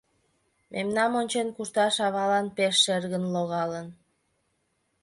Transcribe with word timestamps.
Мемнам 0.73 1.11
ончен 1.19 1.47
кушташ 1.55 1.95
авалан 2.07 2.47
пеш 2.57 2.75
шергын 2.83 3.23
логалын. 3.33 3.87